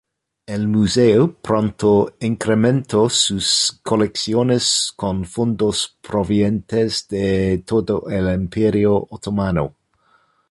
[0.47, 9.75] El museo pronto incrementó sus colecciones con fondos provenientes de todo el Imperio otomano.